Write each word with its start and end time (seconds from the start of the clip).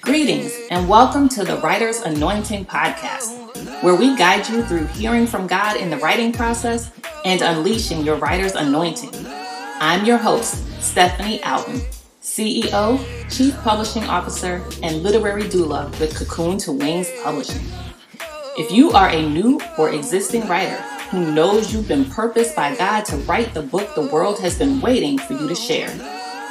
Greetings 0.00 0.58
and 0.70 0.88
welcome 0.88 1.28
to 1.28 1.44
the 1.44 1.60
Writer's 1.62 2.00
Anointing 2.00 2.64
Podcast, 2.64 3.82
where 3.82 3.94
we 3.94 4.16
guide 4.16 4.48
you 4.48 4.62
through 4.62 4.86
hearing 4.86 5.26
from 5.26 5.46
God 5.46 5.76
in 5.76 5.90
the 5.90 5.98
writing 5.98 6.32
process 6.32 6.90
and 7.26 7.42
unleashing 7.42 8.02
your 8.02 8.16
writer's 8.16 8.54
anointing. 8.54 9.10
I'm 9.78 10.06
your 10.06 10.16
host, 10.16 10.64
Stephanie 10.82 11.40
Outen, 11.40 11.82
CEO, 12.22 12.98
Chief 13.30 13.54
Publishing 13.58 14.04
Officer, 14.04 14.64
and 14.82 15.02
Literary 15.02 15.42
Doula 15.42 15.90
with 16.00 16.16
Cocoon 16.16 16.56
to 16.60 16.72
Wings 16.72 17.10
Publishing. 17.22 17.60
If 18.56 18.72
you 18.72 18.90
are 18.92 19.10
a 19.10 19.28
new 19.28 19.60
or 19.76 19.90
existing 19.90 20.48
writer 20.48 20.80
who 21.10 21.30
knows 21.34 21.74
you've 21.74 21.88
been 21.88 22.06
purposed 22.06 22.56
by 22.56 22.74
God 22.74 23.04
to 23.04 23.18
write 23.18 23.52
the 23.52 23.60
book 23.60 23.94
the 23.94 24.06
world 24.06 24.40
has 24.40 24.58
been 24.58 24.80
waiting 24.80 25.18
for 25.18 25.34
you 25.34 25.46
to 25.46 25.54
share, 25.54 25.90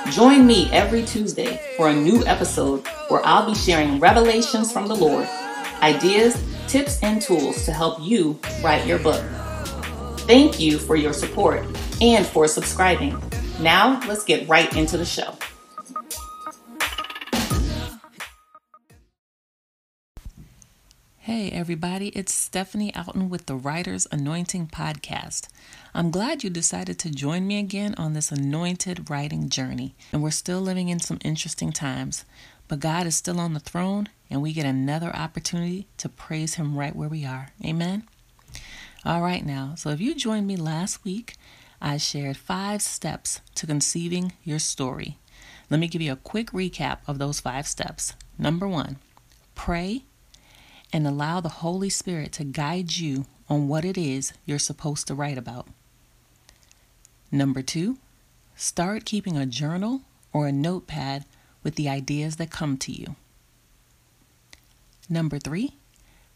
Join 0.10 0.46
me 0.46 0.70
every 0.72 1.04
Tuesday 1.04 1.62
for 1.78 1.90
a 1.90 1.94
new 1.94 2.26
episode 2.26 2.86
where 3.08 3.26
I'll 3.26 3.46
be 3.46 3.56
sharing 3.56 4.00
revelations 4.00 4.72
from 4.72 4.88
the 4.88 4.96
Lord, 4.96 5.28
ideas, 5.82 6.42
tips, 6.68 7.02
and 7.04 7.22
tools 7.22 7.66
to 7.66 7.72
help 7.72 8.00
you 8.02 8.38
write 8.62 8.86
your 8.86 9.00
book. 9.00 9.24
Thank 10.22 10.60
you 10.60 10.80
for 10.80 10.96
your 10.96 11.14
support 11.14 11.66
and 12.02 12.26
for 12.26 12.48
subscribing. 12.48 13.22
Now, 13.62 14.02
let's 14.08 14.26
get 14.26 14.50
right 14.50 14.76
into 14.76 14.98
the 14.98 15.06
show. 15.06 15.36
Hey, 21.20 21.52
everybody, 21.52 22.10
it's 22.10 22.34
Stephanie 22.34 22.92
Outen 22.96 23.30
with 23.30 23.46
the 23.46 23.56
Writer's 23.56 24.08
Anointing 24.12 24.68
Podcast. 24.68 25.48
I'm 25.94 26.10
glad 26.10 26.42
you 26.42 26.50
decided 26.50 26.98
to 27.00 27.12
join 27.12 27.46
me 27.46 27.60
again 27.60 27.96
on 27.98 28.14
this 28.14 28.32
anointed 28.32 29.10
writing 29.10 29.50
journey. 29.50 29.94
And 30.14 30.24
we're 30.24 30.32
still 30.32 30.62
living 30.62 30.88
in 30.88 31.02
some 31.02 31.20
interesting 31.22 31.74
times, 31.74 32.24
but 32.70 32.80
God 32.80 33.06
is 33.06 33.18
still 33.18 33.42
on 33.42 33.54
the 33.54 33.60
throne, 33.60 34.08
and 34.30 34.42
we 34.42 34.54
get 34.54 34.66
another 34.66 35.14
opportunity 35.14 35.88
to 35.98 36.08
praise 36.08 36.54
Him 36.56 36.78
right 36.78 36.96
where 36.96 37.10
we 37.10 37.26
are. 37.26 37.50
Amen? 37.66 38.08
All 39.04 39.22
right, 39.22 39.46
now, 39.46 39.74
so 39.76 39.90
if 39.90 40.00
you 40.00 40.16
joined 40.16 40.48
me 40.48 40.56
last 40.56 41.04
week, 41.04 41.36
I 41.82 41.98
shared 41.98 42.38
five 42.38 42.82
steps 42.82 43.42
to 43.56 43.68
conceiving 43.68 44.32
your 44.46 44.60
story. 44.60 45.18
Let 45.70 45.82
me 45.82 45.90
give 45.90 46.02
you 46.02 46.14
a 46.14 46.18
quick 46.18 46.52
recap 46.52 47.00
of 47.06 47.20
those 47.20 47.42
five 47.42 47.68
steps. 47.68 48.14
Number 48.38 48.68
one, 48.68 48.98
pray 49.56 50.06
and 50.94 51.06
allow 51.06 51.42
the 51.42 51.50
Holy 51.50 51.90
Spirit 51.90 52.32
to 52.34 52.46
guide 52.46 52.96
you 52.96 53.26
on 53.50 53.68
what 53.68 53.84
it 53.84 53.98
is 53.98 54.32
you're 54.46 54.60
supposed 54.60 55.08
to 55.08 55.16
write 55.16 55.38
about. 55.38 55.68
Number 57.32 57.62
two, 57.62 57.98
start 58.56 59.06
keeping 59.06 59.38
a 59.38 59.46
journal 59.46 60.02
or 60.34 60.48
a 60.48 60.52
notepad 60.52 61.26
with 61.64 61.76
the 61.76 61.88
ideas 61.88 62.36
that 62.36 62.52
come 62.52 62.78
to 62.78 62.92
you. 62.92 63.16
Number 65.10 65.40
three, 65.40 65.76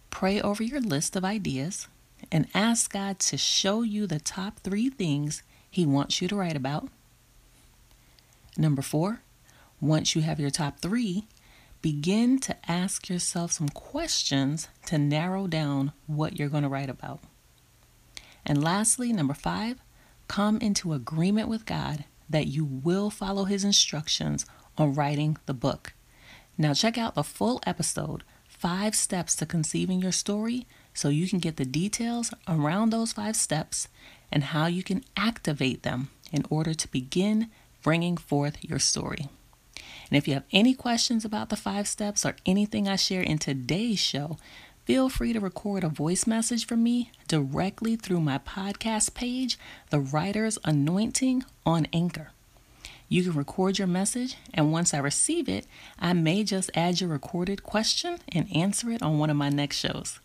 pray 0.10 0.42
over 0.42 0.64
your 0.64 0.82
list 0.82 1.16
of 1.16 1.26
ideas 1.26 1.88
and 2.32 2.48
ask 2.54 2.92
God 2.94 3.20
to 3.20 3.38
show 3.38 3.82
you 3.82 4.08
the 4.08 4.20
top 4.20 4.60
three 4.60 4.90
things 4.90 5.44
He 5.70 5.86
wants 5.86 6.22
you 6.22 6.28
to 6.30 6.36
write 6.36 6.56
about. 6.56 6.90
Number 8.58 8.82
four, 8.82 9.22
once 9.82 10.16
you 10.16 10.22
have 10.22 10.40
your 10.40 10.50
top 10.50 10.80
three, 10.80 11.28
begin 11.82 12.40
to 12.40 12.56
ask 12.72 13.10
yourself 13.10 13.52
some 13.52 13.70
questions 13.70 14.70
to 14.86 14.98
narrow 14.98 15.46
down 15.46 15.92
what 16.08 16.40
you're 16.40 16.50
going 16.50 16.64
to 16.64 16.70
write 16.70 16.90
about. 16.90 17.20
And 18.46 18.64
lastly, 18.64 19.12
number 19.12 19.34
five, 19.34 19.78
come 20.28 20.58
into 20.60 20.94
agreement 20.94 21.48
with 21.48 21.66
God 21.66 22.06
that 22.30 22.48
you 22.48 22.66
will 22.66 23.10
follow 23.10 23.46
His 23.46 23.64
instructions 23.64 24.46
on 24.78 24.94
writing 24.96 25.38
the 25.46 25.54
book. 25.54 25.94
Now, 26.58 26.74
check 26.74 26.98
out 26.98 27.16
the 27.16 27.24
full 27.24 27.62
episode 27.66 28.24
Five 28.48 28.96
Steps 28.96 29.36
to 29.38 29.46
Conceiving 29.46 30.02
Your 30.02 30.12
Story 30.12 30.66
so 30.94 31.10
you 31.10 31.28
can 31.28 31.40
get 31.40 31.58
the 31.58 31.66
details 31.66 32.34
around 32.48 32.90
those 32.90 33.14
five 33.14 33.36
steps 33.36 33.88
and 34.32 34.46
how 34.46 34.66
you 34.66 34.82
can 34.82 35.04
activate 35.18 35.84
them 35.84 36.10
in 36.32 36.46
order 36.50 36.74
to 36.74 36.92
begin 36.92 37.50
bringing 37.84 38.18
forth 38.18 38.64
your 38.64 38.80
story. 38.80 39.28
And 40.10 40.18
if 40.18 40.28
you 40.28 40.34
have 40.36 40.46
any 40.52 40.74
questions 40.74 41.26
about 41.26 41.50
the 41.50 41.56
five 41.56 41.88
steps 41.88 42.26
or 42.26 42.36
anything 42.46 42.88
I 42.88 42.96
share 42.96 43.22
in 43.22 43.38
today's 43.38 44.00
show, 44.00 44.38
feel 44.86 45.10
free 45.10 45.34
to 45.34 45.40
record 45.40 45.84
a 45.84 45.90
voice 45.90 46.28
message 46.28 46.66
for 46.66 46.78
me 46.78 47.12
directly 47.28 47.96
through 47.96 48.22
my 48.22 48.38
podcast 48.38 49.16
page, 49.16 49.58
The 49.90 50.00
Writer's 50.00 50.60
Anointing 50.64 51.44
on 51.66 51.88
Anchor. 51.92 52.32
You 53.10 53.24
can 53.24 53.34
record 53.34 53.78
your 53.80 53.88
message, 53.88 54.36
and 54.54 54.72
once 54.72 54.94
I 54.94 55.00
receive 55.00 55.50
it, 55.50 55.66
I 56.00 56.14
may 56.14 56.44
just 56.44 56.70
add 56.76 57.02
your 57.02 57.10
recorded 57.10 57.64
question 57.64 58.20
and 58.32 58.56
answer 58.56 58.92
it 58.92 59.02
on 59.02 59.18
one 59.18 59.30
of 59.30 59.38
my 59.38 59.50
next 59.50 59.78
shows. 59.78 60.20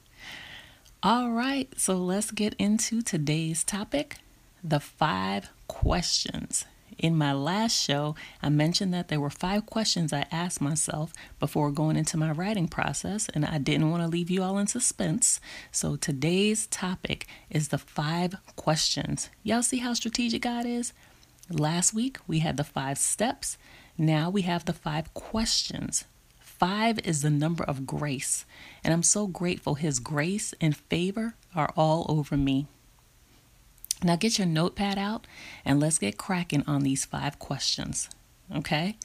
All 1.03 1.31
right, 1.31 1.73
so 1.79 1.97
let's 1.97 2.31
get 2.31 2.55
into 2.59 3.01
today's 3.01 3.65
topic 3.65 4.19
the 4.63 4.81
five 4.81 5.49
questions 5.69 6.67
in 7.01 7.17
my 7.17 7.33
last 7.33 7.73
show, 7.73 8.15
I 8.43 8.51
mentioned 8.51 8.93
that 8.95 9.09
there 9.09 9.21
were 9.21 9.31
five 9.31 9.67
questions 9.67 10.13
I 10.13 10.27
asked 10.31 10.61
myself 10.61 11.13
before 11.39 11.71
going 11.71 11.97
into 11.97 12.17
my 12.17 12.31
writing 12.31 12.69
process, 12.69 13.29
and 13.31 13.45
I 13.45 13.59
didn't 13.59 13.91
want 13.91 14.03
to 14.03 14.09
leave 14.09 14.31
you 14.31 14.43
all 14.43 14.59
in 14.59 14.67
suspense. 14.67 15.41
So 15.73 15.97
today's 15.97 16.67
topic 16.67 17.27
is 17.49 17.69
the 17.69 17.79
five 17.79 18.37
questions. 18.57 19.31
Y'all 19.43 19.63
see 19.63 19.79
how 19.79 19.95
strategic 19.95 20.43
God 20.43 20.67
is? 20.67 20.93
Last 21.49 21.95
week 21.95 22.19
we 22.27 22.41
had 22.41 22.57
the 22.57 22.65
five 22.65 22.99
steps. 22.99 23.57
Now 23.97 24.31
we 24.31 24.43
have 24.43 24.67
the 24.67 24.73
five 24.73 25.13
questions. 25.15 26.05
Five 26.39 26.99
is 27.01 27.23
the 27.23 27.31
number 27.31 27.65
of 27.65 27.87
grace, 27.87 28.45
and 28.85 28.93
I'm 28.93 29.03
so 29.03 29.27
grateful 29.27 29.77
His 29.77 29.99
grace 29.99 30.53
and 30.61 30.77
favor 30.77 31.35
are 31.55 31.73
all 31.75 32.05
over 32.09 32.37
me. 32.37 32.67
Now 34.03 34.17
get 34.17 34.39
your 34.39 34.47
notepad 34.47 34.99
out 34.99 35.27
and 35.65 35.79
let's 35.79 35.99
get 35.99 36.17
cracking 36.17 36.65
on 36.67 36.83
these 36.83 37.05
five 37.05 37.39
questions. 37.39 38.09
Okay? 38.55 38.97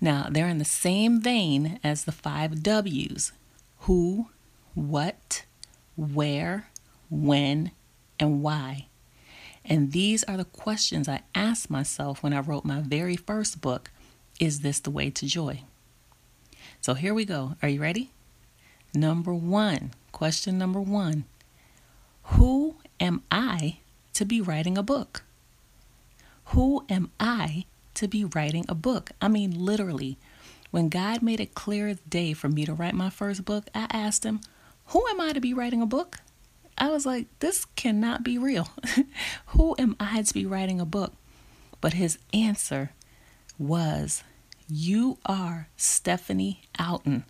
Now 0.00 0.28
they're 0.30 0.48
in 0.48 0.58
the 0.58 0.64
same 0.64 1.20
vein 1.20 1.78
as 1.84 2.04
the 2.04 2.12
five 2.12 2.62
W's 2.62 3.32
who, 3.80 4.30
what, 4.74 5.44
where, 5.96 6.68
when, 7.08 7.70
and 8.18 8.42
why. 8.42 8.88
And 9.64 9.92
these 9.92 10.24
are 10.24 10.36
the 10.36 10.44
questions 10.44 11.08
I 11.08 11.22
asked 11.34 11.70
myself 11.70 12.22
when 12.22 12.32
I 12.32 12.40
wrote 12.40 12.64
my 12.64 12.80
very 12.80 13.16
first 13.16 13.60
book, 13.60 13.90
Is 14.38 14.60
This 14.60 14.80
the 14.80 14.90
Way 14.90 15.10
to 15.10 15.26
Joy? 15.26 15.62
So 16.80 16.94
here 16.94 17.14
we 17.14 17.24
go. 17.24 17.56
Are 17.62 17.68
you 17.68 17.80
ready? 17.80 18.10
Number 18.94 19.34
one, 19.34 19.92
question 20.12 20.56
number 20.56 20.80
one 20.80 21.24
Who 22.24 22.76
am 23.00 23.22
I 23.30 23.78
to 24.16 24.24
be 24.24 24.40
writing 24.40 24.78
a 24.78 24.82
book? 24.82 25.24
Who 26.46 26.86
am 26.88 27.10
I 27.20 27.66
to 27.92 28.08
be 28.08 28.24
writing 28.24 28.64
a 28.66 28.74
book? 28.74 29.10
I 29.20 29.28
mean, 29.28 29.50
literally, 29.50 30.16
when 30.70 30.88
God 30.88 31.20
made 31.20 31.38
it 31.38 31.54
clear 31.54 31.98
day 32.08 32.32
for 32.32 32.48
me 32.48 32.64
to 32.64 32.72
write 32.72 32.94
my 32.94 33.10
first 33.10 33.44
book, 33.44 33.66
I 33.74 33.86
asked 33.90 34.24
him, 34.24 34.40
Who 34.86 35.06
am 35.08 35.20
I 35.20 35.32
to 35.32 35.40
be 35.40 35.52
writing 35.52 35.82
a 35.82 35.86
book? 35.86 36.20
I 36.78 36.88
was 36.88 37.04
like, 37.04 37.26
This 37.40 37.66
cannot 37.76 38.24
be 38.24 38.38
real. 38.38 38.70
Who 39.48 39.76
am 39.78 39.96
I 40.00 40.22
to 40.22 40.32
be 40.32 40.46
writing 40.46 40.80
a 40.80 40.86
book? 40.86 41.12
But 41.82 41.92
his 41.92 42.16
answer 42.32 42.92
was, 43.58 44.24
You 44.66 45.18
are 45.26 45.68
Stephanie 45.76 46.62
Outen, 46.80 47.24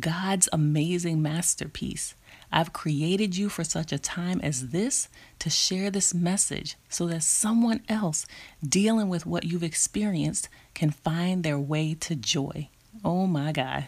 God's 0.00 0.48
amazing 0.54 1.20
masterpiece. 1.20 2.14
I've 2.56 2.72
created 2.72 3.36
you 3.36 3.48
for 3.48 3.64
such 3.64 3.90
a 3.90 3.98
time 3.98 4.40
as 4.40 4.68
this 4.68 5.08
to 5.40 5.50
share 5.50 5.90
this 5.90 6.14
message 6.14 6.76
so 6.88 7.08
that 7.08 7.24
someone 7.24 7.82
else 7.88 8.26
dealing 8.64 9.08
with 9.08 9.26
what 9.26 9.42
you've 9.42 9.64
experienced 9.64 10.48
can 10.72 10.92
find 10.92 11.42
their 11.42 11.58
way 11.58 11.94
to 11.94 12.14
joy. 12.14 12.68
Oh 13.04 13.26
my 13.26 13.50
God. 13.50 13.86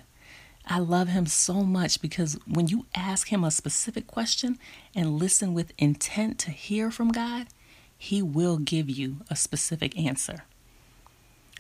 I 0.67 0.81
love 0.81 1.07
him 1.07 1.27
so 1.27 1.63
much 1.63 2.03
because 2.03 2.41
when 2.45 2.67
you 2.67 2.87
ask 2.93 3.29
him 3.29 3.45
a 3.45 3.53
specific 3.53 4.09
question 4.09 4.59
and 4.97 5.17
listen 5.17 5.55
with 5.55 5.73
intent 5.79 6.41
to 6.41 6.51
hear 6.51 6.91
from 6.91 7.13
God, 7.13 7.47
he 7.97 8.21
will 8.21 8.59
give 8.59 8.91
you 8.91 9.19
a 9.31 9.37
specific 9.37 9.97
answer. 9.97 10.43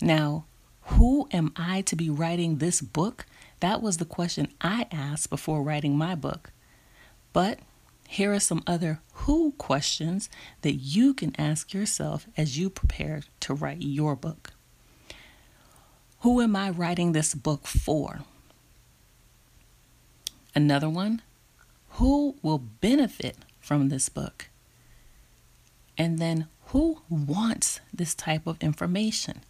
Now, 0.03 0.47
who 0.83 1.29
am 1.31 1.53
I 1.55 1.83
to 1.83 1.95
be 1.95 2.11
writing 2.11 2.57
this 2.57 2.81
book? 2.81 3.27
That 3.61 3.81
was 3.81 3.99
the 3.99 4.05
question 4.05 4.49
I 4.61 4.89
asked 4.91 5.31
before 5.31 5.63
writing 5.63 5.97
my 5.97 6.17
book. 6.17 6.51
But 7.37 7.59
here 8.09 8.33
are 8.33 8.41
some 8.41 8.63
other 8.67 9.01
who 9.13 9.53
questions 9.59 10.31
that 10.63 10.77
you 10.77 11.13
can 11.13 11.39
ask 11.39 11.75
yourself 11.75 12.27
as 12.35 12.57
you 12.57 12.71
prepare 12.71 13.21
to 13.41 13.53
write 13.53 13.83
your 13.83 14.17
book. 14.17 14.55
Who 16.21 16.41
am 16.41 16.57
I 16.57 16.71
writing 16.71 17.13
this 17.13 17.35
book 17.35 17.67
for? 17.67 18.21
Another 20.55 20.89
one, 20.89 21.21
who 22.01 22.37
will 22.41 22.57
benefit 22.57 23.37
from 23.61 23.91
this 23.91 24.09
book? 24.09 24.49
And 25.99 26.19
then, 26.19 26.47
who 26.69 27.03
wants 27.11 27.81
this 27.93 28.15
type 28.15 28.47
of 28.47 28.63
information? 28.63 29.43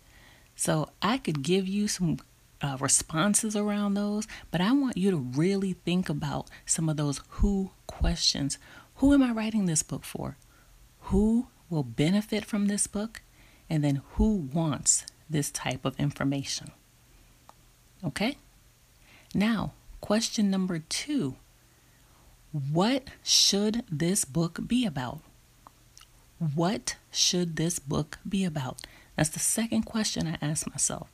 So 0.56 0.88
I 1.02 1.18
could 1.18 1.44
give 1.44 1.68
you 1.68 1.86
some 1.86 2.18
uh, 2.62 2.76
responses 2.80 3.54
around 3.56 3.94
those, 3.94 4.26
but 4.50 4.60
I 4.60 4.72
want 4.72 4.96
you 4.96 5.10
to 5.10 5.16
really 5.16 5.74
think 5.74 6.08
about 6.08 6.48
some 6.64 6.88
of 6.88 6.96
those 6.96 7.20
who 7.28 7.70
questions. 7.86 8.58
Who 8.96 9.12
am 9.12 9.22
I 9.22 9.32
writing 9.32 9.66
this 9.66 9.82
book 9.82 10.04
for? 10.04 10.36
Who 11.00 11.48
will 11.68 11.82
benefit 11.82 12.44
from 12.44 12.66
this 12.66 12.86
book? 12.86 13.22
And 13.68 13.82
then 13.82 14.02
who 14.12 14.48
wants 14.52 15.04
this 15.28 15.50
type 15.50 15.84
of 15.84 15.98
information? 15.98 16.70
Okay? 18.04 18.38
Now, 19.34 19.72
question 20.00 20.50
number 20.50 20.78
two 20.78 21.36
What 22.52 23.08
should 23.22 23.82
this 23.90 24.24
book 24.24 24.60
be 24.66 24.86
about? 24.86 25.20
What 26.38 26.96
should 27.10 27.56
this 27.56 27.78
book 27.78 28.18
be 28.28 28.44
about? 28.44 28.82
That's 29.16 29.30
the 29.30 29.38
second 29.40 29.82
question 29.82 30.26
I 30.26 30.44
ask 30.44 30.68
myself. 30.68 31.10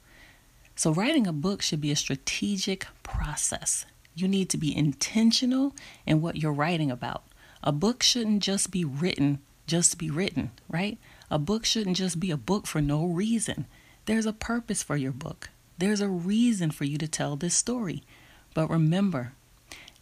So, 0.82 0.93
writing 0.93 1.29
a 1.29 1.32
book 1.32 1.62
should 1.62 1.81
be 1.81 1.93
a 1.93 1.94
strategic 1.94 2.88
process. 3.05 3.87
You 4.17 4.26
need 4.26 4.50
to 4.50 4.56
be 4.56 4.76
intentional 4.76 5.76
in 6.06 6.20
what 6.20 6.34
you're 6.34 6.52
writing 6.52 6.90
about. 6.90 7.23
A 7.62 7.70
book 7.70 8.02
shouldn't 8.02 8.43
just 8.43 8.73
be 8.73 8.84
written 8.84 9.38
just 9.69 9.93
to 9.93 9.96
be 9.96 10.11
written, 10.11 10.50
right? 10.69 10.99
A 11.31 11.38
book 11.38 11.64
shouldn't 11.64 11.99
just 11.99 12.19
be 12.19 12.32
a 12.32 12.37
book 12.37 12.67
for 12.67 12.81
no 12.81 13.06
reason. 13.06 13.67
There's 14.06 14.26
a 14.26 14.32
purpose 14.32 14.82
for 14.82 14.96
your 14.96 15.12
book, 15.12 15.50
there's 15.79 16.00
a 16.00 16.08
reason 16.08 16.73
for 16.73 16.82
you 16.82 16.99
to 16.99 17.06
tell 17.06 17.37
this 17.37 17.55
story. 17.55 18.02
But 18.52 18.69
remember, 18.69 19.35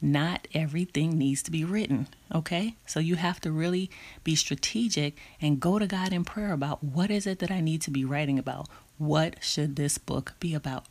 not 0.01 0.49
everything 0.55 1.19
needs 1.19 1.43
to 1.43 1.51
be 1.51 1.63
written, 1.63 2.09
okay? 2.35 2.77
So 2.87 3.01
you 3.01 3.17
have 3.17 3.39
to 3.43 3.53
really 3.53 3.91
be 4.25 4.35
strategic 4.35 5.19
and 5.43 5.61
go 5.61 5.79
to 5.79 5.87
God 5.87 6.15
in 6.15 6.25
prayer 6.25 6.55
about 6.55 6.83
what 6.83 7.11
is 7.11 7.27
it 7.27 7.39
that 7.41 7.51
I 7.51 7.61
need 7.61 7.83
to 7.83 7.91
be 7.91 8.03
writing 8.03 8.39
about? 8.39 8.67
What 9.01 9.43
should 9.43 9.77
this 9.77 9.97
book 9.97 10.35
be 10.41 10.53
about? 10.53 10.85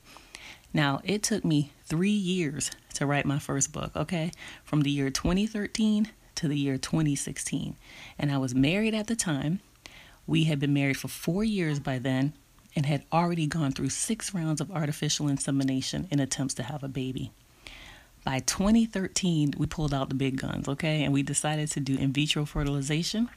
Now, 0.73 0.99
it 1.03 1.21
took 1.21 1.45
me 1.45 1.73
three 1.83 2.09
years 2.09 2.71
to 2.95 3.05
write 3.05 3.23
my 3.23 3.37
first 3.37 3.71
book, 3.71 3.95
okay? 3.95 4.31
From 4.63 4.81
the 4.81 4.89
year 4.89 5.11
2013 5.11 6.09
to 6.33 6.47
the 6.47 6.57
year 6.57 6.79
2016. 6.79 7.75
And 8.17 8.31
I 8.31 8.39
was 8.39 8.55
married 8.55 8.95
at 8.95 9.05
the 9.05 9.15
time. 9.15 9.59
We 10.25 10.45
had 10.45 10.59
been 10.59 10.73
married 10.73 10.97
for 10.97 11.07
four 11.07 11.43
years 11.43 11.79
by 11.79 11.99
then 11.99 12.33
and 12.75 12.87
had 12.87 13.05
already 13.13 13.45
gone 13.45 13.73
through 13.73 13.89
six 13.89 14.33
rounds 14.33 14.59
of 14.59 14.71
artificial 14.71 15.27
insemination 15.27 16.07
in 16.09 16.19
attempts 16.19 16.55
to 16.55 16.63
have 16.63 16.81
a 16.81 16.87
baby. 16.87 17.31
By 18.25 18.39
2013, 18.39 19.53
we 19.55 19.67
pulled 19.67 19.93
out 19.93 20.09
the 20.09 20.15
big 20.15 20.37
guns, 20.37 20.67
okay? 20.67 21.03
And 21.03 21.13
we 21.13 21.21
decided 21.21 21.69
to 21.73 21.79
do 21.79 21.95
in 21.95 22.11
vitro 22.11 22.45
fertilization 22.45 23.29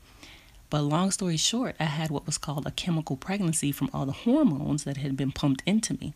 but 0.72 0.80
long 0.80 1.10
story 1.10 1.36
short, 1.36 1.76
I 1.78 1.84
had 1.84 2.10
what 2.10 2.24
was 2.24 2.38
called 2.38 2.66
a 2.66 2.70
chemical 2.70 3.14
pregnancy 3.14 3.72
from 3.72 3.90
all 3.92 4.06
the 4.06 4.12
hormones 4.12 4.84
that 4.84 4.96
had 4.96 5.18
been 5.18 5.30
pumped 5.30 5.62
into 5.66 5.92
me. 6.00 6.14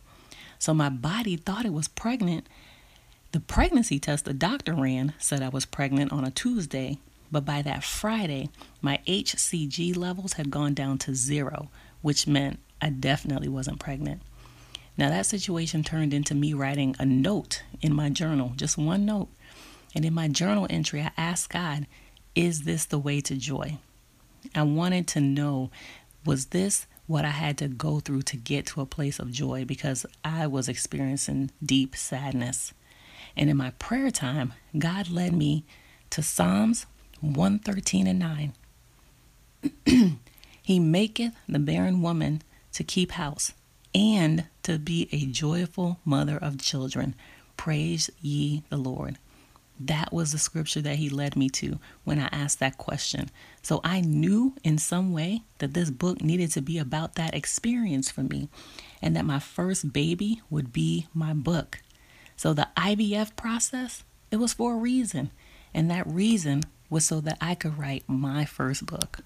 So 0.57 0.73
my 0.73 0.89
body 0.89 1.35
thought 1.35 1.67
it 1.67 1.73
was 1.73 1.87
pregnant. 1.87 2.47
The 3.33 3.39
pregnancy 3.39 3.99
test 3.99 4.25
the 4.25 4.33
doctor 4.33 4.73
ran 4.73 5.13
said 5.19 5.43
I 5.43 5.49
was 5.49 5.67
pregnant 5.67 6.11
on 6.11 6.25
a 6.25 6.31
Tuesday, 6.31 6.97
but 7.31 7.45
by 7.45 7.61
that 7.61 7.83
Friday, 7.83 8.49
my 8.81 8.99
HCG 9.05 9.95
levels 9.95 10.33
had 10.33 10.49
gone 10.49 10.73
down 10.73 10.97
to 10.97 11.13
zero, 11.13 11.69
which 12.01 12.25
meant 12.25 12.57
I 12.81 12.89
definitely 12.89 13.49
wasn't 13.49 13.79
pregnant. 13.79 14.23
Now, 14.97 15.09
that 15.09 15.27
situation 15.27 15.83
turned 15.83 16.15
into 16.15 16.33
me 16.33 16.55
writing 16.55 16.95
a 16.97 17.05
note 17.05 17.61
in 17.83 17.93
my 17.93 18.09
journal, 18.09 18.53
just 18.55 18.75
one 18.75 19.05
note. 19.05 19.27
And 19.93 20.03
in 20.03 20.15
my 20.15 20.27
journal 20.27 20.65
entry, 20.67 21.03
I 21.03 21.11
asked 21.15 21.51
God, 21.51 21.85
Is 22.33 22.63
this 22.63 22.85
the 22.85 22.97
way 22.97 23.21
to 23.21 23.35
joy? 23.35 23.77
I 24.55 24.63
wanted 24.63 25.07
to 25.09 25.21
know 25.21 25.71
was 26.25 26.47
this 26.47 26.87
what 27.05 27.25
I 27.25 27.29
had 27.29 27.57
to 27.59 27.67
go 27.67 27.99
through 27.99 28.23
to 28.23 28.37
get 28.37 28.65
to 28.67 28.81
a 28.81 28.85
place 28.85 29.17
of 29.19 29.31
joy 29.31 29.65
because 29.65 30.05
I 30.23 30.45
was 30.47 30.67
experiencing 30.67 31.51
deep 31.63 31.95
sadness. 31.95 32.73
And 33.35 33.49
in 33.49 33.57
my 33.57 33.71
prayer 33.71 34.11
time, 34.11 34.53
God 34.77 35.09
led 35.09 35.33
me 35.33 35.63
to 36.09 36.21
Psalms 36.21 36.85
113 37.21 38.07
and 38.07 38.19
9. 38.19 38.53
he 40.61 40.79
maketh 40.79 41.33
the 41.47 41.59
barren 41.59 42.01
woman 42.01 42.41
to 42.73 42.83
keep 42.83 43.11
house 43.11 43.53
and 43.95 44.45
to 44.63 44.77
be 44.77 45.07
a 45.11 45.25
joyful 45.25 45.99
mother 46.03 46.37
of 46.37 46.61
children. 46.61 47.15
Praise 47.55 48.09
ye 48.21 48.63
the 48.69 48.77
Lord. 48.77 49.17
That 49.79 50.11
was 50.11 50.31
the 50.31 50.39
scripture 50.39 50.81
that 50.81 50.95
he 50.95 51.09
led 51.09 51.35
me 51.35 51.49
to 51.49 51.79
when 52.03 52.19
I 52.19 52.29
asked 52.31 52.59
that 52.59 52.77
question. 52.77 53.29
So 53.61 53.79
I 53.83 54.01
knew 54.01 54.55
in 54.63 54.77
some 54.77 55.13
way 55.13 55.43
that 55.59 55.73
this 55.73 55.91
book 55.91 56.21
needed 56.21 56.51
to 56.53 56.61
be 56.61 56.77
about 56.79 57.15
that 57.15 57.35
experience 57.35 58.09
for 58.09 58.23
me 58.23 58.49
and 59.01 59.15
that 59.15 59.25
my 59.25 59.39
first 59.39 59.93
baby 59.93 60.41
would 60.49 60.73
be 60.73 61.07
my 61.13 61.33
book. 61.33 61.79
So 62.35 62.53
the 62.53 62.67
IVF 62.75 63.35
process, 63.35 64.03
it 64.31 64.37
was 64.37 64.53
for 64.53 64.73
a 64.73 64.77
reason. 64.77 65.31
And 65.73 65.91
that 65.91 66.07
reason 66.07 66.63
was 66.89 67.05
so 67.05 67.19
that 67.21 67.37
I 67.39 67.53
could 67.53 67.77
write 67.77 68.03
my 68.07 68.45
first 68.45 68.85
book. 68.85 69.19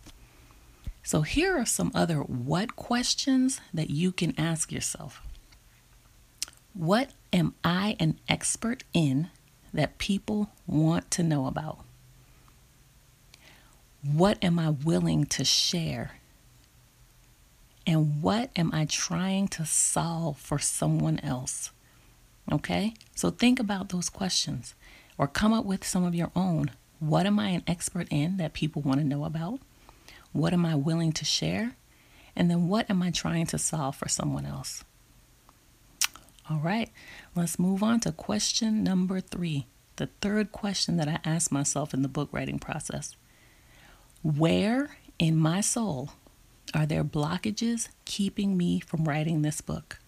So 1.03 1.21
here 1.21 1.57
are 1.57 1.65
some 1.65 1.92
other 1.95 2.18
what 2.18 2.75
questions 2.75 3.62
that 3.74 3.89
you 3.89 4.12
can 4.12 4.38
ask 4.39 4.71
yourself. 4.71 5.21
What 6.74 7.12
am 7.33 7.56
I 7.63 7.95
an 8.00 8.19
expert 8.30 8.83
in 8.94 9.30
that 9.73 9.97
people 9.97 10.50
want 10.68 11.09
to 11.12 11.23
know 11.23 11.45
about? 11.45 11.79
What 14.03 14.38
am 14.41 14.57
I 14.57 14.69
willing 14.69 15.25
to 15.27 15.45
share? 15.45 16.13
And 17.85 18.21
what 18.21 18.50
am 18.56 18.71
I 18.73 18.85
trying 18.85 19.47
to 19.50 19.65
solve 19.65 20.38
for 20.38 20.59
someone 20.59 21.19
else? 21.19 21.71
Okay, 22.51 22.94
so 23.15 23.29
think 23.29 23.59
about 23.59 23.89
those 23.89 24.09
questions 24.09 24.73
or 25.18 25.27
come 25.27 25.53
up 25.53 25.65
with 25.65 25.85
some 25.85 26.03
of 26.03 26.15
your 26.15 26.31
own. 26.35 26.71
What 27.00 27.25
am 27.25 27.39
I 27.39 27.50
an 27.50 27.63
expert 27.67 28.07
in 28.09 28.38
that 28.38 28.53
people 28.53 28.81
want 28.81 29.00
to 29.00 29.06
know 29.06 29.25
about? 29.25 29.59
What 30.31 30.53
am 30.53 30.65
I 30.65 30.75
willing 30.75 31.12
to 31.13 31.25
share? 31.25 31.75
And 32.35 32.50
then 32.50 32.67
what 32.67 32.89
am 32.89 33.01
I 33.01 33.12
trying 33.12 33.45
to 33.47 33.57
solve 33.57 33.95
for 33.95 34.07
someone 34.07 34.45
else? 34.45 34.83
All 36.51 36.59
right, 36.59 36.89
let's 37.33 37.57
move 37.57 37.81
on 37.81 38.01
to 38.01 38.12
question 38.12 38.83
number 38.83 39.21
three. 39.21 39.68
The 39.95 40.09
third 40.19 40.51
question 40.51 40.98
that 40.98 41.07
I 41.07 41.19
asked 41.24 41.50
myself 41.50 41.94
in 41.94 42.01
the 42.01 42.09
book 42.09 42.27
writing 42.33 42.59
process 42.59 43.15
Where 44.21 44.98
in 45.18 45.38
my 45.38 45.62
soul 45.62 46.09
are 46.74 46.86
there 46.86 47.06
blockages 47.06 47.88
keeping 48.03 48.58
me 48.58 48.81
from 48.81 49.08
writing 49.08 49.43
this 49.43 49.62
book? 49.62 50.00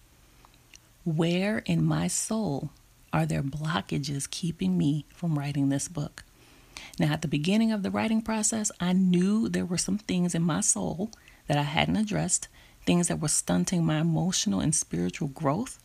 Where 1.04 1.60
in 1.60 1.82
my 1.82 2.08
soul 2.08 2.68
are 3.10 3.24
there 3.24 3.42
blockages 3.42 4.30
keeping 4.30 4.76
me 4.76 5.06
from 5.14 5.38
writing 5.38 5.70
this 5.70 5.88
book? 5.88 6.24
Now, 6.98 7.10
at 7.10 7.22
the 7.22 7.28
beginning 7.28 7.72
of 7.72 7.82
the 7.82 7.90
writing 7.90 8.20
process, 8.20 8.70
I 8.78 8.92
knew 8.92 9.48
there 9.48 9.64
were 9.64 9.78
some 9.78 9.96
things 9.96 10.34
in 10.34 10.42
my 10.42 10.60
soul 10.60 11.10
that 11.46 11.56
I 11.56 11.62
hadn't 11.62 11.96
addressed, 11.96 12.48
things 12.84 13.08
that 13.08 13.20
were 13.20 13.28
stunting 13.28 13.82
my 13.82 13.98
emotional 14.00 14.60
and 14.60 14.74
spiritual 14.74 15.28
growth. 15.28 15.78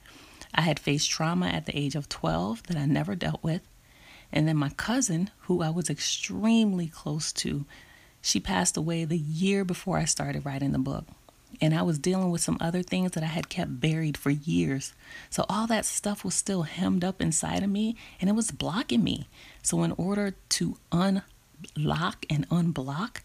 I 0.54 0.62
had 0.62 0.80
faced 0.80 1.10
trauma 1.10 1.48
at 1.48 1.66
the 1.66 1.78
age 1.78 1.96
of 1.96 2.10
12 2.10 2.64
that 2.64 2.78
I 2.78 2.86
never 2.86 3.16
dealt 3.16 3.44
with. 3.44 3.62
And 4.32 4.48
then 4.48 4.58
my 4.58 4.70
cousin, 4.70 5.30
who 5.42 5.62
I 5.62 5.70
was 5.70 5.90
extremely 5.90 6.88
close 6.88 7.32
to, 7.34 7.66
she 8.22 8.40
passed 8.40 8.78
away 8.78 9.06
the 9.06 9.18
year 9.18 9.64
before 9.64 9.98
I 9.98 10.06
started 10.06 10.46
writing 10.46 10.72
the 10.72 10.80
book. 10.80 11.06
And 11.62 11.74
I 11.74 11.82
was 11.82 11.98
dealing 11.98 12.30
with 12.30 12.42
some 12.42 12.58
other 12.60 12.84
things 12.84 13.12
that 13.12 13.24
I 13.24 13.28
had 13.28 13.50
kept 13.50 13.80
buried 13.80 14.18
for 14.18 14.30
years. 14.30 14.94
So 15.30 15.46
all 15.50 15.66
that 15.68 15.86
stuff 15.86 16.24
was 16.24 16.36
still 16.36 16.64
hemmed 16.64 17.04
up 17.04 17.22
inside 17.22 17.64
of 17.64 17.70
me 17.70 17.96
and 18.22 18.30
it 18.30 18.34
was 18.34 18.52
blocking 18.52 19.04
me. 19.04 19.28
So, 19.64 19.84
in 19.84 19.92
order 19.94 20.36
to 20.50 20.78
unlock 20.92 22.26
and 22.30 22.48
unblock, 22.50 23.22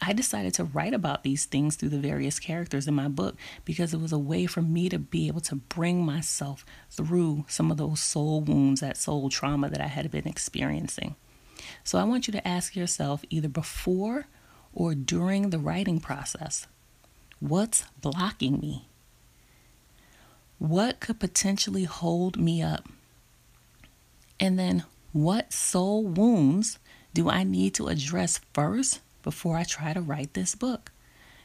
I 0.00 0.12
decided 0.12 0.54
to 0.54 0.64
write 0.64 0.94
about 0.94 1.22
these 1.22 1.44
things 1.44 1.76
through 1.76 1.88
the 1.88 1.98
various 1.98 2.38
characters 2.38 2.86
in 2.86 2.94
my 2.94 3.08
book 3.08 3.36
because 3.64 3.92
it 3.92 4.00
was 4.00 4.12
a 4.12 4.18
way 4.18 4.46
for 4.46 4.62
me 4.62 4.88
to 4.88 4.98
be 4.98 5.26
able 5.26 5.40
to 5.42 5.56
bring 5.56 6.04
myself 6.04 6.64
through 6.90 7.44
some 7.48 7.70
of 7.70 7.78
those 7.78 8.00
soul 8.00 8.40
wounds, 8.40 8.80
that 8.80 8.96
soul 8.96 9.28
trauma 9.28 9.68
that 9.68 9.80
I 9.80 9.88
had 9.88 10.10
been 10.10 10.28
experiencing. 10.28 11.16
So 11.82 11.98
I 11.98 12.04
want 12.04 12.28
you 12.28 12.32
to 12.32 12.46
ask 12.46 12.76
yourself 12.76 13.24
either 13.30 13.48
before 13.48 14.26
or 14.72 14.94
during 14.94 15.50
the 15.50 15.58
writing 15.58 16.00
process 16.00 16.66
what's 17.40 17.84
blocking 18.00 18.58
me? 18.60 18.88
What 20.58 21.00
could 21.00 21.20
potentially 21.20 21.84
hold 21.84 22.36
me 22.36 22.62
up? 22.62 22.88
And 24.40 24.58
then 24.58 24.84
what 25.12 25.52
soul 25.52 26.04
wounds 26.04 26.78
do 27.14 27.28
I 27.28 27.44
need 27.44 27.74
to 27.74 27.88
address 27.88 28.40
first 28.52 29.00
before 29.28 29.58
I 29.58 29.64
try 29.64 29.92
to 29.92 30.00
write 30.00 30.32
this 30.32 30.54
book. 30.54 30.90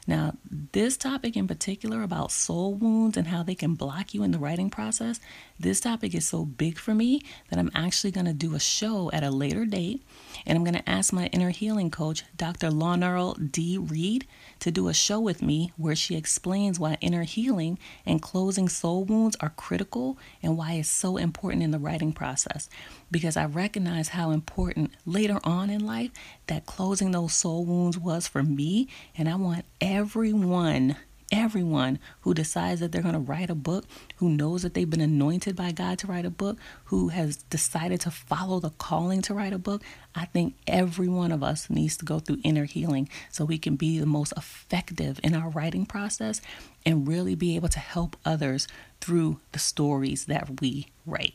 Now, 0.06 0.32
this 0.72 0.96
topic 0.96 1.36
in 1.36 1.46
particular 1.46 2.02
about 2.02 2.32
soul 2.32 2.72
wounds 2.72 3.18
and 3.18 3.26
how 3.26 3.42
they 3.42 3.54
can 3.54 3.74
block 3.74 4.14
you 4.14 4.22
in 4.22 4.30
the 4.30 4.38
writing 4.38 4.70
process, 4.70 5.20
this 5.58 5.80
topic 5.80 6.14
is 6.14 6.26
so 6.26 6.44
big 6.44 6.78
for 6.78 6.94
me 6.94 7.20
that 7.48 7.58
I'm 7.58 7.70
actually 7.74 8.10
going 8.10 8.26
to 8.26 8.32
do 8.32 8.54
a 8.54 8.60
show 8.60 9.10
at 9.12 9.22
a 9.22 9.30
later 9.30 9.64
date. 9.64 10.02
And 10.44 10.58
I'm 10.58 10.64
going 10.64 10.74
to 10.74 10.88
ask 10.88 11.12
my 11.12 11.26
inner 11.26 11.50
healing 11.50 11.90
coach, 11.90 12.24
Dr. 12.36 12.70
Lawnarl 12.70 13.52
D. 13.52 13.78
Reed, 13.78 14.26
to 14.58 14.70
do 14.72 14.88
a 14.88 14.94
show 14.94 15.20
with 15.20 15.42
me 15.42 15.72
where 15.76 15.94
she 15.94 16.16
explains 16.16 16.80
why 16.80 16.98
inner 17.00 17.22
healing 17.22 17.78
and 18.04 18.20
closing 18.20 18.68
soul 18.68 19.04
wounds 19.04 19.36
are 19.40 19.50
critical 19.50 20.18
and 20.42 20.58
why 20.58 20.72
it's 20.72 20.88
so 20.88 21.16
important 21.16 21.62
in 21.62 21.70
the 21.70 21.78
writing 21.78 22.12
process. 22.12 22.68
Because 23.10 23.36
I 23.36 23.46
recognize 23.46 24.08
how 24.08 24.32
important 24.32 24.90
later 25.06 25.38
on 25.44 25.70
in 25.70 25.86
life 25.86 26.10
that 26.48 26.66
closing 26.66 27.12
those 27.12 27.32
soul 27.32 27.64
wounds 27.64 27.96
was 27.96 28.26
for 28.26 28.42
me. 28.42 28.88
And 29.16 29.28
I 29.28 29.36
want 29.36 29.64
everyone 29.80 30.96
everyone 31.34 31.98
who 32.20 32.32
decides 32.32 32.80
that 32.80 32.92
they're 32.92 33.02
going 33.02 33.14
to 33.14 33.20
write 33.20 33.50
a 33.50 33.54
book, 33.54 33.84
who 34.16 34.30
knows 34.30 34.62
that 34.62 34.74
they've 34.74 34.88
been 34.88 35.00
anointed 35.00 35.56
by 35.56 35.72
God 35.72 35.98
to 35.98 36.06
write 36.06 36.24
a 36.24 36.30
book, 36.30 36.56
who 36.84 37.08
has 37.08 37.36
decided 37.36 38.00
to 38.02 38.10
follow 38.10 38.60
the 38.60 38.70
calling 38.70 39.20
to 39.22 39.34
write 39.34 39.52
a 39.52 39.58
book, 39.58 39.82
I 40.14 40.26
think 40.26 40.54
every 40.66 41.08
one 41.08 41.32
of 41.32 41.42
us 41.42 41.68
needs 41.68 41.96
to 41.98 42.04
go 42.04 42.20
through 42.20 42.38
inner 42.44 42.64
healing 42.64 43.08
so 43.30 43.44
we 43.44 43.58
can 43.58 43.74
be 43.74 43.98
the 43.98 44.06
most 44.06 44.32
effective 44.36 45.18
in 45.24 45.34
our 45.34 45.50
writing 45.50 45.86
process 45.86 46.40
and 46.86 47.08
really 47.08 47.34
be 47.34 47.56
able 47.56 47.68
to 47.68 47.80
help 47.80 48.16
others 48.24 48.68
through 49.00 49.40
the 49.52 49.58
stories 49.58 50.26
that 50.26 50.60
we 50.60 50.86
write. 51.04 51.34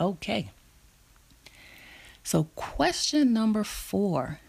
Okay. 0.00 0.50
So, 2.22 2.44
question 2.54 3.32
number 3.32 3.64
four 3.64 4.40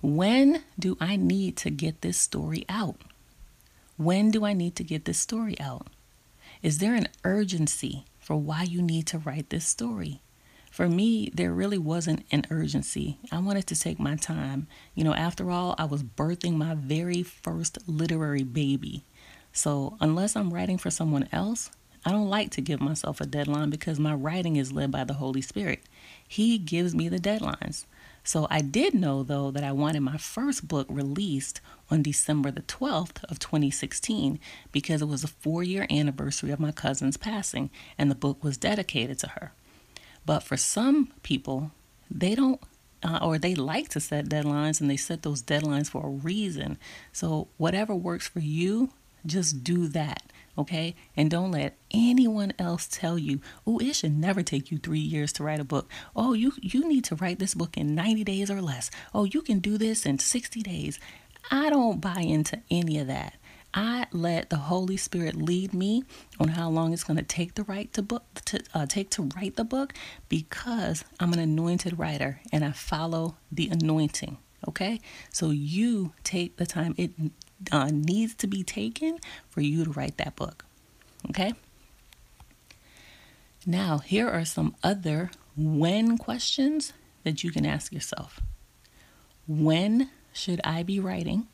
When 0.00 0.62
do 0.78 0.96
I 1.00 1.16
need 1.16 1.56
to 1.58 1.70
get 1.70 2.00
this 2.00 2.18
story 2.18 2.64
out? 2.68 2.96
When 4.02 4.32
do 4.32 4.44
I 4.44 4.52
need 4.52 4.74
to 4.76 4.82
get 4.82 5.04
this 5.04 5.20
story 5.20 5.54
out? 5.60 5.86
Is 6.60 6.78
there 6.78 6.96
an 6.96 7.06
urgency 7.22 8.04
for 8.18 8.34
why 8.34 8.64
you 8.64 8.82
need 8.82 9.06
to 9.06 9.18
write 9.18 9.50
this 9.50 9.64
story? 9.64 10.22
For 10.72 10.88
me, 10.88 11.30
there 11.32 11.52
really 11.52 11.78
wasn't 11.78 12.26
an 12.32 12.44
urgency. 12.50 13.18
I 13.30 13.38
wanted 13.38 13.68
to 13.68 13.78
take 13.78 14.00
my 14.00 14.16
time. 14.16 14.66
You 14.96 15.04
know, 15.04 15.14
after 15.14 15.52
all, 15.52 15.76
I 15.78 15.84
was 15.84 16.02
birthing 16.02 16.54
my 16.54 16.74
very 16.74 17.22
first 17.22 17.78
literary 17.86 18.42
baby. 18.42 19.04
So, 19.52 19.96
unless 20.00 20.34
I'm 20.34 20.52
writing 20.52 20.78
for 20.78 20.90
someone 20.90 21.28
else, 21.30 21.70
I 22.04 22.10
don't 22.10 22.28
like 22.28 22.50
to 22.52 22.60
give 22.60 22.80
myself 22.80 23.20
a 23.20 23.26
deadline 23.26 23.70
because 23.70 24.00
my 24.00 24.14
writing 24.14 24.56
is 24.56 24.72
led 24.72 24.90
by 24.90 25.04
the 25.04 25.14
Holy 25.14 25.42
Spirit. 25.42 25.84
He 26.26 26.58
gives 26.58 26.92
me 26.92 27.08
the 27.08 27.20
deadlines. 27.20 27.84
So 28.24 28.46
I 28.50 28.60
did 28.60 28.94
know 28.94 29.22
though 29.22 29.50
that 29.50 29.64
I 29.64 29.72
wanted 29.72 30.00
my 30.00 30.16
first 30.16 30.68
book 30.68 30.86
released 30.88 31.60
on 31.90 32.02
December 32.02 32.50
the 32.50 32.62
12th 32.62 33.24
of 33.24 33.38
2016 33.38 34.38
because 34.70 35.02
it 35.02 35.08
was 35.08 35.24
a 35.24 35.28
4-year 35.28 35.86
anniversary 35.90 36.50
of 36.50 36.60
my 36.60 36.72
cousin's 36.72 37.16
passing 37.16 37.70
and 37.98 38.10
the 38.10 38.14
book 38.14 38.42
was 38.42 38.56
dedicated 38.56 39.18
to 39.20 39.28
her. 39.28 39.52
But 40.24 40.40
for 40.40 40.56
some 40.56 41.12
people, 41.22 41.72
they 42.10 42.34
don't 42.34 42.60
uh, 43.02 43.18
or 43.20 43.36
they 43.36 43.54
like 43.54 43.88
to 43.88 44.00
set 44.00 44.26
deadlines 44.26 44.80
and 44.80 44.88
they 44.88 44.96
set 44.96 45.22
those 45.22 45.42
deadlines 45.42 45.90
for 45.90 46.06
a 46.06 46.10
reason. 46.10 46.78
So 47.12 47.48
whatever 47.56 47.94
works 47.94 48.28
for 48.28 48.38
you, 48.38 48.90
just 49.26 49.64
do 49.64 49.88
that 49.88 50.22
okay? 50.58 50.94
And 51.16 51.30
don't 51.30 51.52
let 51.52 51.76
anyone 51.90 52.52
else 52.58 52.86
tell 52.86 53.18
you, 53.18 53.40
oh, 53.66 53.78
it 53.78 53.96
should 53.96 54.16
never 54.16 54.42
take 54.42 54.70
you 54.70 54.78
three 54.78 55.00
years 55.00 55.32
to 55.34 55.44
write 55.44 55.60
a 55.60 55.64
book. 55.64 55.90
Oh, 56.14 56.32
you, 56.34 56.52
you 56.60 56.88
need 56.88 57.04
to 57.04 57.16
write 57.16 57.38
this 57.38 57.54
book 57.54 57.76
in 57.76 57.94
90 57.94 58.24
days 58.24 58.50
or 58.50 58.60
less. 58.60 58.90
Oh, 59.14 59.24
you 59.24 59.42
can 59.42 59.60
do 59.60 59.78
this 59.78 60.04
in 60.06 60.18
60 60.18 60.62
days. 60.62 60.98
I 61.50 61.70
don't 61.70 62.00
buy 62.00 62.20
into 62.20 62.60
any 62.70 62.98
of 62.98 63.06
that. 63.08 63.34
I 63.74 64.06
let 64.12 64.50
the 64.50 64.56
Holy 64.56 64.98
Spirit 64.98 65.34
lead 65.34 65.72
me 65.72 66.04
on 66.38 66.48
how 66.48 66.68
long 66.68 66.92
it's 66.92 67.04
going 67.04 67.16
to 67.16 67.22
take 67.22 67.54
book 67.54 68.24
to 68.44 68.62
uh, 68.74 68.84
take 68.84 69.08
to 69.10 69.30
write 69.34 69.56
the 69.56 69.64
book 69.64 69.94
because 70.28 71.04
I'm 71.18 71.32
an 71.32 71.38
anointed 71.38 71.98
writer 71.98 72.42
and 72.52 72.66
I 72.66 72.72
follow 72.72 73.38
the 73.50 73.70
anointing. 73.70 74.36
Okay, 74.68 75.00
so 75.30 75.50
you 75.50 76.12
take 76.22 76.56
the 76.56 76.66
time. 76.66 76.94
It 76.96 77.10
uh, 77.70 77.90
needs 77.92 78.34
to 78.36 78.46
be 78.46 78.62
taken 78.62 79.18
for 79.50 79.60
you 79.60 79.84
to 79.84 79.90
write 79.90 80.18
that 80.18 80.36
book. 80.36 80.64
Okay? 81.30 81.54
Now, 83.66 83.98
here 83.98 84.28
are 84.28 84.44
some 84.44 84.74
other 84.82 85.30
when 85.56 86.18
questions 86.18 86.92
that 87.24 87.44
you 87.44 87.50
can 87.50 87.64
ask 87.66 87.92
yourself. 87.92 88.40
When 89.46 90.10
should 90.32 90.60
I 90.64 90.82
be 90.82 90.98
writing? 90.98 91.46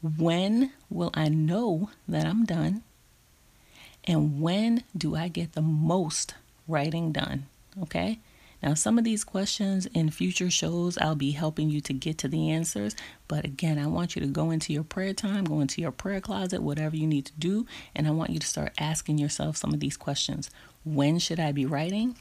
When 0.00 0.72
will 0.90 1.10
I 1.14 1.28
know 1.28 1.90
that 2.06 2.26
I'm 2.26 2.44
done? 2.44 2.82
And 4.04 4.40
when 4.40 4.84
do 4.96 5.16
I 5.16 5.28
get 5.28 5.52
the 5.52 5.62
most 5.62 6.34
writing 6.68 7.10
done? 7.12 7.46
Okay? 7.82 8.20
Now, 8.62 8.74
some 8.74 8.98
of 8.98 9.04
these 9.04 9.22
questions 9.22 9.86
in 9.86 10.10
future 10.10 10.50
shows, 10.50 10.96
I'll 10.98 11.14
be 11.14 11.32
helping 11.32 11.70
you 11.70 11.80
to 11.82 11.92
get 11.92 12.18
to 12.18 12.28
the 12.28 12.50
answers. 12.50 12.96
But 13.28 13.44
again, 13.44 13.78
I 13.78 13.86
want 13.86 14.16
you 14.16 14.20
to 14.22 14.28
go 14.28 14.50
into 14.50 14.72
your 14.72 14.82
prayer 14.82 15.12
time, 15.12 15.44
go 15.44 15.60
into 15.60 15.80
your 15.80 15.92
prayer 15.92 16.20
closet, 16.20 16.62
whatever 16.62 16.96
you 16.96 17.06
need 17.06 17.26
to 17.26 17.32
do. 17.38 17.66
And 17.94 18.06
I 18.06 18.10
want 18.10 18.30
you 18.30 18.38
to 18.38 18.46
start 18.46 18.72
asking 18.78 19.18
yourself 19.18 19.56
some 19.56 19.74
of 19.74 19.80
these 19.80 19.96
questions 19.96 20.50
When 20.84 21.18
should 21.18 21.38
I 21.38 21.52
be 21.52 21.66
writing? 21.66 22.16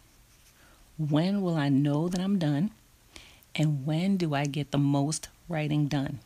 When 0.97 1.41
will 1.41 1.55
I 1.55 1.69
know 1.69 2.07
that 2.09 2.21
I'm 2.21 2.37
done? 2.37 2.71
And 3.55 3.85
when 3.85 4.17
do 4.17 4.33
I 4.33 4.45
get 4.45 4.71
the 4.71 4.77
most 4.77 5.29
writing 5.47 5.87
done? 5.87 6.19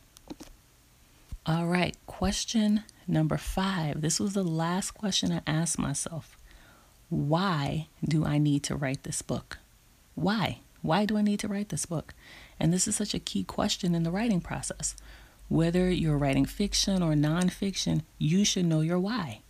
All 1.46 1.66
right, 1.66 1.96
question 2.06 2.82
number 3.08 3.36
five. 3.36 4.00
This 4.00 4.20
was 4.20 4.34
the 4.34 4.44
last 4.44 4.92
question 4.92 5.32
I 5.32 5.40
asked 5.46 5.78
myself. 5.78 6.36
Why 7.08 7.88
do 8.04 8.24
I 8.24 8.38
need 8.38 8.62
to 8.64 8.76
write 8.76 9.04
this 9.04 9.22
book? 9.22 9.58
Why? 10.20 10.60
Why 10.82 11.06
do 11.06 11.16
I 11.16 11.22
need 11.22 11.40
to 11.40 11.48
write 11.48 11.70
this 11.70 11.86
book? 11.86 12.12
And 12.58 12.74
this 12.74 12.86
is 12.86 12.94
such 12.94 13.14
a 13.14 13.18
key 13.18 13.42
question 13.42 13.94
in 13.94 14.02
the 14.02 14.10
writing 14.10 14.42
process. 14.42 14.94
Whether 15.48 15.90
you're 15.90 16.18
writing 16.18 16.44
fiction 16.44 17.02
or 17.02 17.14
nonfiction, 17.14 18.02
you 18.18 18.44
should 18.44 18.66
know 18.66 18.82
your 18.82 18.98
why. 18.98 19.40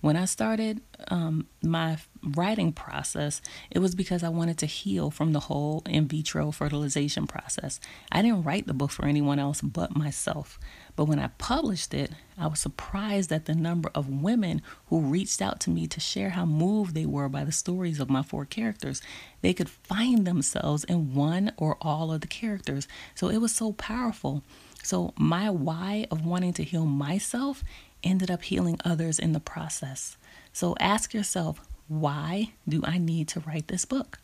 When 0.00 0.16
I 0.16 0.24
started 0.26 0.82
um, 1.08 1.46
my 1.62 1.98
writing 2.22 2.72
process, 2.72 3.40
it 3.70 3.78
was 3.78 3.94
because 3.94 4.22
I 4.22 4.28
wanted 4.28 4.58
to 4.58 4.66
heal 4.66 5.10
from 5.10 5.32
the 5.32 5.40
whole 5.40 5.82
in 5.86 6.06
vitro 6.06 6.50
fertilization 6.50 7.26
process. 7.26 7.80
I 8.12 8.22
didn't 8.22 8.44
write 8.44 8.66
the 8.66 8.74
book 8.74 8.90
for 8.90 9.06
anyone 9.06 9.38
else 9.38 9.60
but 9.60 9.96
myself. 9.96 10.58
But 10.94 11.04
when 11.06 11.18
I 11.18 11.28
published 11.38 11.92
it, 11.94 12.12
I 12.38 12.46
was 12.46 12.60
surprised 12.60 13.32
at 13.32 13.46
the 13.46 13.54
number 13.54 13.90
of 13.94 14.08
women 14.08 14.62
who 14.86 15.00
reached 15.00 15.40
out 15.40 15.60
to 15.60 15.70
me 15.70 15.86
to 15.88 16.00
share 16.00 16.30
how 16.30 16.44
moved 16.44 16.94
they 16.94 17.06
were 17.06 17.28
by 17.28 17.44
the 17.44 17.52
stories 17.52 18.00
of 18.00 18.10
my 18.10 18.22
four 18.22 18.44
characters. 18.44 19.02
They 19.40 19.54
could 19.54 19.68
find 19.68 20.26
themselves 20.26 20.84
in 20.84 21.14
one 21.14 21.52
or 21.56 21.76
all 21.80 22.12
of 22.12 22.20
the 22.20 22.26
characters. 22.26 22.88
So 23.14 23.28
it 23.28 23.38
was 23.38 23.54
so 23.54 23.72
powerful. 23.72 24.42
So, 24.82 25.12
my 25.18 25.50
why 25.50 26.06
of 26.12 26.24
wanting 26.24 26.52
to 26.52 26.62
heal 26.62 26.86
myself 26.86 27.64
ended 28.02 28.30
up 28.30 28.42
healing 28.42 28.80
others 28.84 29.18
in 29.18 29.32
the 29.32 29.40
process. 29.40 30.16
So, 30.52 30.74
ask 30.80 31.12
yourself, 31.12 31.60
why 31.88 32.52
do 32.68 32.82
I 32.84 32.98
need 32.98 33.28
to 33.28 33.40
write 33.40 33.68
this 33.68 33.84
book? 33.84 34.18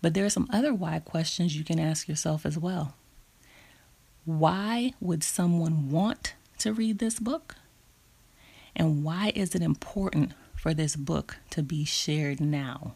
But 0.00 0.14
there 0.14 0.24
are 0.24 0.30
some 0.30 0.48
other 0.52 0.74
why 0.74 0.98
questions 0.98 1.56
you 1.56 1.64
can 1.64 1.78
ask 1.78 2.08
yourself 2.08 2.44
as 2.44 2.58
well. 2.58 2.94
Why 4.24 4.94
would 5.00 5.22
someone 5.22 5.90
want 5.90 6.34
to 6.58 6.72
read 6.72 6.98
this 6.98 7.18
book? 7.18 7.56
And 8.74 9.04
why 9.04 9.32
is 9.34 9.54
it 9.54 9.62
important 9.62 10.32
for 10.54 10.74
this 10.74 10.96
book 10.96 11.36
to 11.50 11.62
be 11.62 11.84
shared 11.84 12.40
now? 12.40 12.94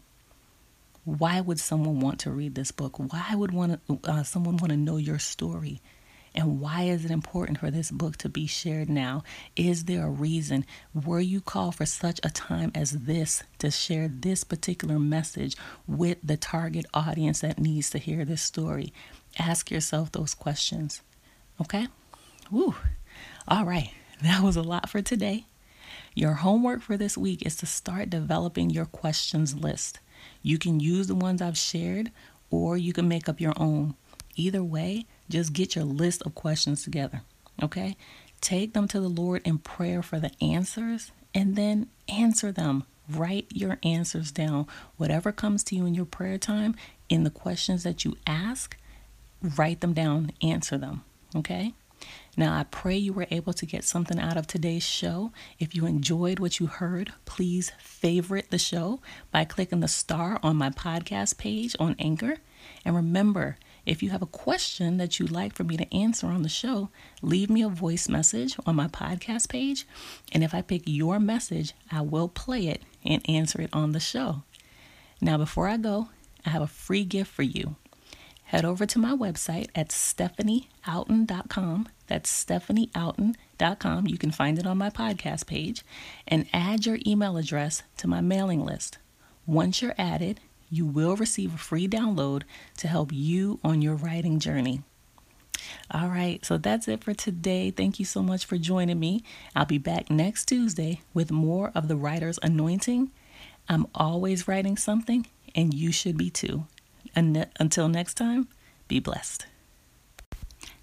Why 1.04 1.40
would 1.40 1.60
someone 1.60 2.00
want 2.00 2.18
to 2.20 2.30
read 2.30 2.54
this 2.54 2.72
book? 2.72 2.98
Why 2.98 3.34
would 3.34 3.52
to, 3.52 4.00
uh, 4.04 4.22
someone 4.24 4.56
want 4.56 4.70
to 4.70 4.76
know 4.76 4.96
your 4.96 5.18
story? 5.18 5.80
And 6.36 6.60
why 6.60 6.82
is 6.82 7.06
it 7.06 7.10
important 7.10 7.58
for 7.58 7.70
this 7.70 7.90
book 7.90 8.18
to 8.18 8.28
be 8.28 8.46
shared 8.46 8.90
now? 8.90 9.24
Is 9.56 9.84
there 9.84 10.06
a 10.06 10.10
reason? 10.10 10.66
Were 10.92 11.20
you 11.20 11.40
called 11.40 11.76
for 11.76 11.86
such 11.86 12.20
a 12.22 12.28
time 12.28 12.70
as 12.74 12.90
this 12.90 13.42
to 13.58 13.70
share 13.70 14.06
this 14.06 14.44
particular 14.44 14.98
message 14.98 15.56
with 15.86 16.18
the 16.22 16.36
target 16.36 16.84
audience 16.92 17.40
that 17.40 17.58
needs 17.58 17.88
to 17.90 17.98
hear 17.98 18.26
this 18.26 18.42
story? 18.42 18.92
Ask 19.38 19.70
yourself 19.70 20.12
those 20.12 20.34
questions. 20.34 21.00
Okay? 21.58 21.88
Woo. 22.50 22.74
All 23.48 23.64
right. 23.64 23.90
That 24.22 24.42
was 24.42 24.56
a 24.56 24.62
lot 24.62 24.88
for 24.88 25.02
today. 25.02 25.44
Your 26.14 26.32
homework 26.32 26.80
for 26.80 26.96
this 26.96 27.18
week 27.18 27.44
is 27.44 27.54
to 27.56 27.66
start 27.66 28.08
developing 28.08 28.70
your 28.70 28.86
questions 28.86 29.54
list. 29.54 30.00
You 30.42 30.56
can 30.56 30.80
use 30.80 31.06
the 31.06 31.14
ones 31.14 31.42
I've 31.42 31.58
shared 31.58 32.10
or 32.48 32.78
you 32.78 32.94
can 32.94 33.08
make 33.08 33.28
up 33.28 33.42
your 33.42 33.52
own. 33.58 33.94
Either 34.34 34.64
way, 34.64 35.04
just 35.28 35.52
get 35.52 35.75
your 35.75 35.85
list 35.85 36.23
of 36.25 36.35
questions 36.35 36.83
together. 36.85 37.23
Okay? 37.62 37.97
Take 38.40 38.75
them 38.75 38.88
to 38.88 39.00
the 39.00 39.09
Lord 39.09 39.42
in 39.45 39.59
prayer 39.59 40.02
for 40.02 40.18
the 40.21 40.30
answers 40.42 41.11
and 41.35 41.56
then 41.56 41.88
answer 42.09 42.52
them. 42.52 42.85
Write 43.09 43.47
your 43.52 43.78
answers 43.83 44.33
down. 44.33 44.66
Whatever 44.97 45.33
comes 45.33 45.62
to 45.64 45.76
you 45.76 45.87
in 45.87 45.95
your 45.95 46.04
prayer 46.04 46.38
time, 46.38 46.75
in 47.09 47.25
the 47.25 47.30
questions 47.30 47.83
that 47.85 48.04
you 48.04 48.16
ask, 48.26 48.76
write 49.56 49.80
them 49.80 49.92
down, 49.92 50.33
answer 50.42 50.76
them. 50.76 51.04
Okay? 51.35 51.73
Now, 52.37 52.59
I 52.59 52.64
pray 52.64 52.97
you 52.97 53.12
were 53.12 53.26
able 53.30 53.54
to 53.54 53.64
get 53.64 53.85
something 53.85 54.18
out 54.18 54.37
of 54.37 54.47
today's 54.47 54.83
show. 54.83 55.33
If 55.59 55.75
you 55.75 55.87
enjoyed 55.87 56.38
what 56.38 56.61
you 56.61 56.66
heard, 56.66 57.12
please 57.25 57.73
favorite 57.78 58.50
the 58.50 58.59
show 58.59 59.00
by 59.30 59.45
clicking 59.45 59.80
the 59.80 59.88
star 59.88 60.38
on 60.42 60.56
my 60.56 60.71
podcast 60.71 61.38
page 61.38 61.75
on 61.78 61.97
Anchor. 61.99 62.37
And 62.85 62.95
remember, 62.95 63.56
if 63.86 64.02
you 64.02 64.10
have 64.10 64.22
a 64.22 64.26
question 64.26 64.98
that 64.98 65.18
you'd 65.18 65.30
like 65.30 65.54
for 65.54 65.64
me 65.64 65.76
to 65.76 65.94
answer 65.94 66.26
on 66.26 66.42
the 66.42 66.48
show, 66.48 66.90
leave 67.22 67.48
me 67.48 67.62
a 67.62 67.68
voice 67.68 68.08
message 68.08 68.56
on 68.66 68.76
my 68.76 68.88
podcast 68.88 69.48
page. 69.48 69.86
And 70.32 70.42
if 70.42 70.52
I 70.52 70.62
pick 70.62 70.82
your 70.86 71.20
message, 71.20 71.72
I 71.90 72.02
will 72.02 72.28
play 72.28 72.66
it 72.66 72.82
and 73.04 73.28
answer 73.28 73.62
it 73.62 73.70
on 73.72 73.92
the 73.92 74.00
show. 74.00 74.42
Now, 75.20 75.38
before 75.38 75.68
I 75.68 75.76
go, 75.76 76.08
I 76.44 76.50
have 76.50 76.62
a 76.62 76.66
free 76.66 77.04
gift 77.04 77.32
for 77.32 77.42
you. 77.42 77.76
Head 78.44 78.64
over 78.64 78.86
to 78.86 78.98
my 78.98 79.12
website 79.12 79.68
at 79.74 79.88
stephanieouten.com. 79.88 81.88
That's 82.06 82.44
stephanieouten.com. 82.44 84.06
You 84.06 84.18
can 84.18 84.30
find 84.30 84.58
it 84.58 84.66
on 84.66 84.78
my 84.78 84.90
podcast 84.90 85.46
page 85.46 85.84
and 86.28 86.46
add 86.52 86.86
your 86.86 86.98
email 87.04 87.36
address 87.36 87.82
to 87.96 88.06
my 88.06 88.20
mailing 88.20 88.64
list. 88.64 88.98
Once 89.46 89.82
you're 89.82 89.96
added, 89.98 90.40
you 90.70 90.87
will 90.87 91.16
receive 91.16 91.54
a 91.54 91.58
free 91.58 91.88
download 91.88 92.42
to 92.78 92.88
help 92.88 93.12
you 93.12 93.61
on 93.62 93.82
your 93.82 93.94
writing 93.94 94.38
journey. 94.38 94.82
All 95.90 96.08
right, 96.08 96.44
so 96.44 96.58
that's 96.58 96.88
it 96.88 97.02
for 97.02 97.14
today. 97.14 97.70
Thank 97.70 97.99
you 97.99 98.04
so 98.04 98.23
much 98.23 98.44
for 98.44 98.58
joining 98.58 99.00
me. 99.00 99.23
I'll 99.54 99.64
be 99.64 99.78
back 99.78 100.11
next 100.11 100.46
Tuesday 100.46 101.00
with 101.14 101.30
more 101.30 101.73
of 101.75 101.88
the 101.88 101.96
writer's 101.96 102.38
anointing. 102.42 103.11
I'm 103.68 103.87
always 103.94 104.46
writing 104.46 104.76
something, 104.76 105.26
and 105.54 105.73
you 105.75 105.92
should 105.92 106.16
be 106.16 106.30
too. 106.30 106.66
Until 107.14 107.88
next 107.88 108.14
time, 108.14 108.49
be 108.88 109.00
blessed. 109.00 109.46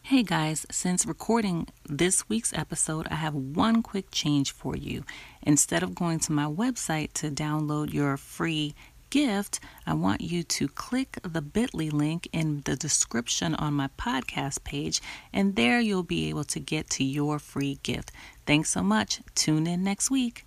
Hey 0.01 0.23
guys, 0.23 0.65
since 0.69 1.05
recording 1.05 1.67
this 1.87 2.27
week's 2.27 2.51
episode, 2.51 3.07
I 3.09 3.15
have 3.15 3.33
one 3.33 3.81
quick 3.81 4.11
change 4.11 4.51
for 4.51 4.75
you. 4.75 5.05
Instead 5.43 5.81
of 5.81 5.95
going 5.95 6.19
to 6.19 6.33
my 6.33 6.43
website 6.43 7.13
to 7.13 7.31
download 7.31 7.93
your 7.93 8.17
free 8.17 8.75
gift, 9.13 9.59
I 9.85 9.93
want 9.93 10.21
you 10.21 10.41
to 10.41 10.67
click 10.67 11.19
the 11.21 11.39
bit.ly 11.39 11.89
link 11.89 12.27
in 12.33 12.61
the 12.65 12.75
description 12.75 13.53
on 13.53 13.75
my 13.75 13.89
podcast 13.95 14.63
page, 14.63 15.01
and 15.31 15.55
there 15.55 15.79
you'll 15.79 16.01
be 16.01 16.29
able 16.29 16.45
to 16.45 16.59
get 16.59 16.89
to 16.91 17.03
your 17.03 17.37
free 17.37 17.77
gift. 17.83 18.11
Thanks 18.47 18.71
so 18.71 18.81
much. 18.81 19.21
Tune 19.35 19.67
in 19.67 19.83
next 19.83 20.09
week. 20.09 20.45